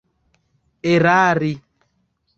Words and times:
erari 0.93 1.53